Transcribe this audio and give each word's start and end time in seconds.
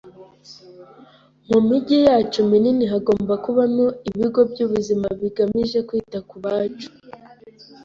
Mu 1.49 1.59
migi 1.67 1.97
yacu 2.07 2.39
minini, 2.51 2.83
hagomba 2.93 3.33
kubamo 3.43 3.85
ibigo 4.09 4.41
by’ubuzima 4.51 5.07
bigamije 5.21 5.79
kwita 5.87 6.19
ku 6.29 6.35
bacu 6.43 6.89